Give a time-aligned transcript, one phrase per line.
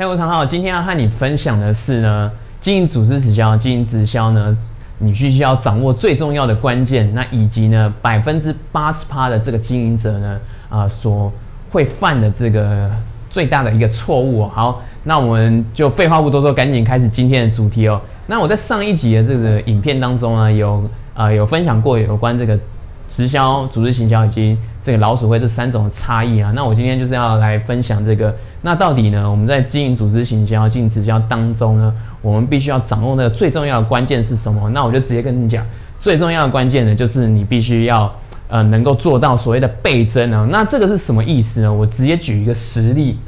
[0.00, 4.56] 嗨，我常好，今天要和你分享的是呢，经营组织直销，经营直销呢，
[4.96, 10.40] 你必须要掌握最重要的关键，那以及呢，百分之八十趴的这个经营者呢，
[10.70, 11.30] 啊，所
[11.70, 12.90] 会犯的这个
[13.28, 14.46] 最大的一个错误。
[14.46, 18.00] 好，那我们就废话不多说，赶紧开始今天的主题哦。
[18.26, 22.58] 那我在上一集的这个影片当中呢，有啊有分享过有关这个。
[23.12, 28.34] 直销、组织行销以及这个老鼠会这三种差异啊，那我今天就是要来分享这个。
[28.62, 34.70] 那到底呢，我们在经营组织行销、经营直销当中呢，我们必须要掌握的最重要的关键是什么？
[34.70, 35.66] 那我就直接跟你讲，
[35.98, 38.14] 最重要的关键呢，就是你必须要
[38.48, 40.46] 呃能够做到所谓的倍增啊。
[40.50, 41.72] 那这个是什么意思呢？
[41.72, 43.18] 我直接举一个实例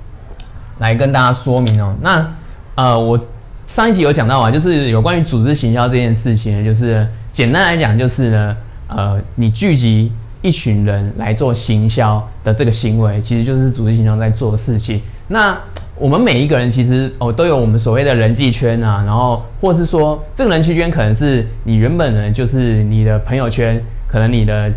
[0.79, 1.95] 来跟大家说明哦。
[2.01, 2.35] 那
[2.75, 3.27] 呃，我
[3.67, 8.57] 上一集有讲到啊，就是有关于组织行销这件事情，就是简单来讲就是呢。
[8.95, 10.13] 呃，你聚集
[10.43, 15.01] 一群人来做行销的这个行为，其实就是组织行销在做的事情。
[15.29, 15.59] 那
[15.97, 24.71] 我们每一个人其实哦都有我们所谓的人际圈啊，然后或是说这个人际圈可能是你原本呢就是你的朋友圈，可能你的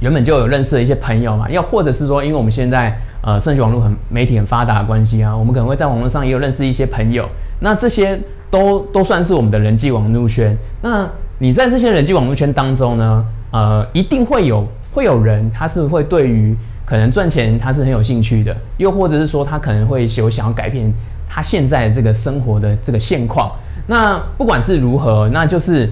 [0.00, 7.28] 原本就有认识的一些朋友嘛，要或者是说因为我们现在呃社群网络很媒体很发达的关系啊，我们可能会在网络上也有认识一些朋友，
[7.60, 10.56] 那这些都都算是我们的人际网络圈。
[10.82, 20.92] 那你在这些人际网络圈当中呢，呃，一定会有会有人，他是会对于可能赚钱他是很有兴趣的，又或者是说他可能会有想要改变
[21.28, 23.52] 他现在这个生活的这个现况。
[23.86, 25.90] 那不管是如何，那就是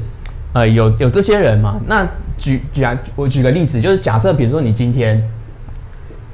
[0.52, 1.80] 呃有有这些人嘛。
[1.86, 5.22] 那举举啊，我举个例子，就是假设比如说你今天。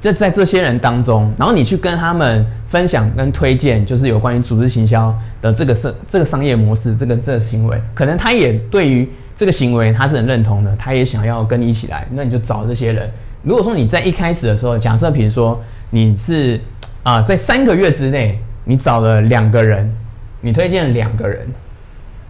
[0.01, 13.09] 就在这些人当中，然后你去跟他们分享跟推荐，就是有关于组织行销的这个商这个商业模式，这个这个行为，可能他也对于这个行为他是很认同的，他也想要跟你一起来，那你就找这些人。
[13.43, 16.59] 如果说你在一开始的时候，假设比如说你是
[17.03, 19.95] 啊在三个月之内，你找了两个人，
[20.41, 21.47] 你推荐两个人，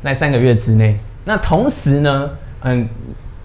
[0.03, 2.87] 在三个月之内，那同时呢，嗯，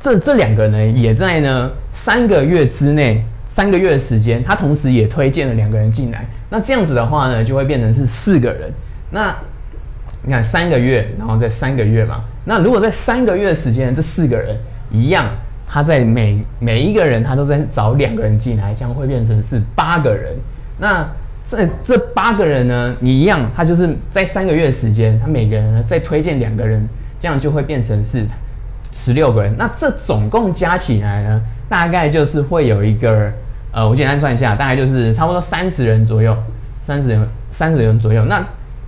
[0.01, 3.25] 这这两个人也在呢三个月之内。
[3.49, 8.71] 三个月的时间，他同时也推荐了两个人进来，那这样子的话呢，就会变成是四个人。
[9.11, 9.35] 那
[10.27, 12.25] 你看三个月，然后再三个月嘛。
[12.45, 14.59] 那如果在三个月的时间，这四个人
[14.91, 15.25] 一样，
[15.67, 20.35] 他在每每一个人他都在找两个人进来，这样会变成是八个人。
[20.79, 21.09] 那
[21.49, 26.87] 这这八个人呢，你一样，他就是在三个月的时间，他每个人呢再推荐两个人，
[27.19, 28.27] 这样就会变成是
[28.93, 29.55] 十六个人。
[29.57, 33.33] 那这总共加起来呢，大概就是会有一个。
[33.73, 36.35] 呃，我简单算一下，大概就是差不多三十人左右，
[36.81, 38.25] 三十人，三十人左右。
[38.25, 38.43] 那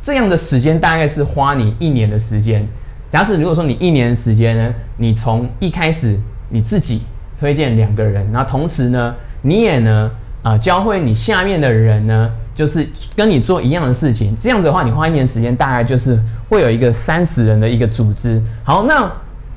[0.09, 2.67] 这样的时间大概是花你一年的时间。
[3.11, 7.03] 假使如果说你一年时间呢，你从一开始你自己
[7.39, 10.11] 推荐两个人，那同时呢，你也呢，
[10.43, 14.35] 啊，教会你下面的人呢，就是跟你做一样的事情。
[14.41, 16.19] 这样子的话，你花一年时间，大概就是
[16.49, 18.43] 会有一个三十人的一个组织。
[18.65, 19.13] 好，那。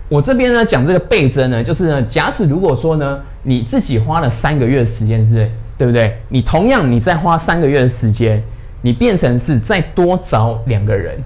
[0.10, 6.18] 我这边呢讲这个倍增呢，就是呢，假使如果说呢，你自己花了三个月的时间之内，对不对？
[6.28, 8.44] 你同样你再花三个月的时间，
[8.82, 11.24] 你变成是再多找两个人，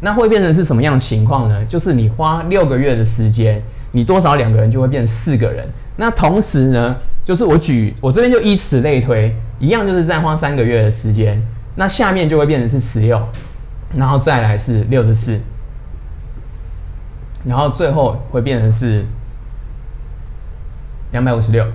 [0.00, 1.64] 那会变成是什么样情况呢？
[1.66, 5.68] 就是你花六个月的时间，你多找两个人就会变四个人。
[5.96, 11.42] 那同时呢，就是我举我这边就以此类推，一样就是再花三个月的时间，
[11.76, 13.28] 那下面就会变成是十六，
[13.94, 15.40] 然后再来是六十四。
[17.46, 19.04] 然后最后会变成是
[21.12, 21.66] 两百五十六，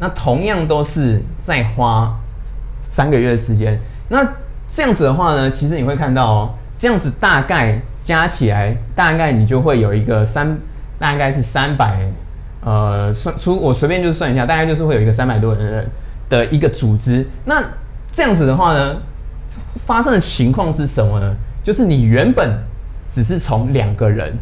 [0.00, 2.20] 那同样都是再花
[2.94, 4.34] 三个月的时间，那
[4.68, 10.58] 这样子的话呢，其实你会看到哦，这样子大概加起来，大概你就会有一个三，
[10.98, 12.12] 大概是三百，
[12.62, 15.90] 呃，算出我随便就算一下，大概就是会有一个三百多人
[16.28, 17.26] 的一个组织。
[17.44, 17.62] 那
[18.12, 18.96] 这样子的话呢，
[19.86, 21.34] 发生的情况是什么呢？
[21.62, 22.62] 就是你原本。
[23.14, 24.38] 只是从两个人，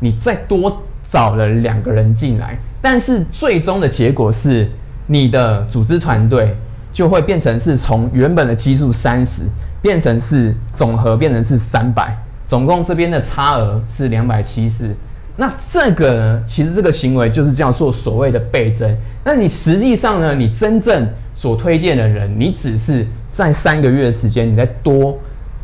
[0.00, 4.70] 你再多找了两个人进来，但是最终的结果是
[5.06, 6.56] 你的组织团队
[6.94, 9.42] 就会变成是从原本的基数三十
[9.82, 12.16] 变成是总和变成是三百，
[12.46, 14.96] 总共这边的差额是两百七十。
[15.36, 18.96] 那这个呢，其实这个行为就是叫做所谓的倍增。
[19.24, 25.18] 那你实际上呢，你真正所推荐的人，你只是在三个月的时间，你再多。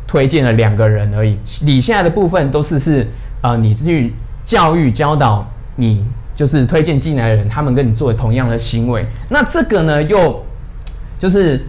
[0.07, 3.07] 推荐了两个人而已，你现在的部分都是是
[3.39, 4.13] 啊，你去
[4.43, 6.03] 教育教导你，
[6.35, 9.05] 就是推荐进来的人，他们跟你做同样的行为。
[9.29, 10.45] 那这个呢，又
[11.21, 11.61] 就是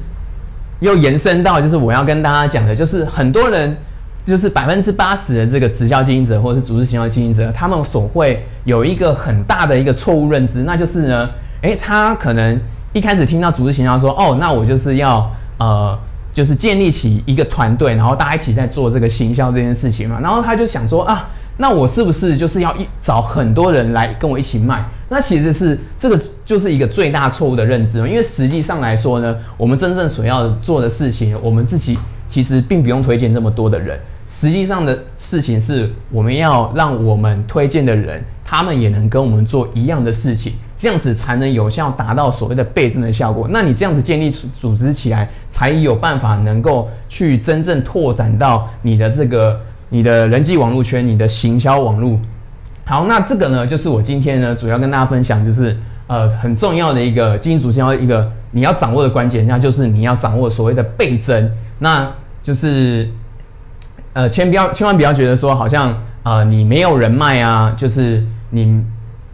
[0.81, 3.77] 又延伸到，就是我要跟大家讲的，就是很多人
[4.25, 11.29] 就是百分之八十的这个直销经营者或者是组织行销经营者，他们所会有一个很大的一个错误认知，那就是呢，
[11.61, 12.59] 诶，他可能
[12.95, 15.99] 一开始听到组织行销说，哦，那我就是要呃。
[16.35, 20.19] 就是建立起一个团队，然后大家一起在做这个行销这件事情嘛。
[20.23, 21.29] 然后他就想说啊，
[21.59, 24.83] 那我是不是就是要一找很多人来跟我一起卖？
[25.11, 34.01] 那其实是这个就是一个最大错误的认知，因为实际上来说呢，我们真正所要做的事情，我们自己其实并不用推荐这么多的人。
[34.29, 43.47] 实际上的事情是，我们要让我们推荐的人，他们也能跟我们做一样的事情，这样子才能有效达到所谓的倍增的效果。
[43.51, 49.61] 那你这样子建立组织起来，才有办法能够去真正拓展到你的这个
[49.91, 52.19] 你的人际网络圈，你的行销网络。
[52.85, 55.77] 好，那这个呢，就是我今天呢主要跟大家分享，就是
[56.07, 62.13] 呃很重要的一个经营组销一个你要掌握的关键，那就是你要掌握所谓的倍增，那
[62.43, 63.11] 就是。
[64.15, 68.85] 呃，千不要千万不要觉得说好像呃你没有人脉啊，就是你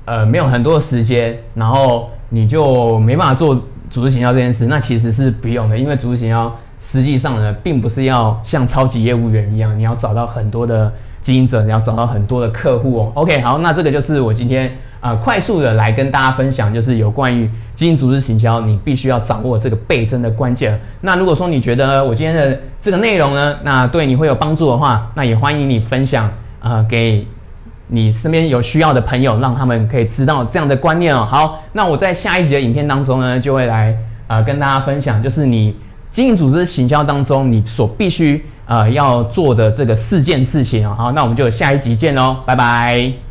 [0.04, 3.60] 呃没有很多的时间，然后你就没办法做
[3.90, 4.66] 组织营销这件事。
[4.66, 10.92] 那其实是不用的，因为组织营销实际上呢，并不是要像超级业务员一样，你要找到很多的
[11.22, 13.12] 经营者，你要找到很多的客户哦。
[13.14, 14.78] OK，好，那这个就是我今天。
[15.00, 20.80] 啊，快速的来跟大家分享，就是有关于经营组织行销，你必须要掌握这个倍增的关键。
[21.00, 27.26] 那如果说你觉得我今天的这个内容呢，那对你会有帮助的话，那也欢迎你分享啊，给
[27.86, 31.26] 你身边有需要的朋友，让他们可以知道这样的观念哦。
[31.30, 33.96] 好，那我在下一集的影片当中呢，就会来
[34.26, 35.76] 啊跟大家分享，就是你
[36.10, 40.94] 经营组织行销当中你所必须啊要做的这个四件事情哦。
[40.98, 43.27] 好，那我们就下一集见喽，拜拜。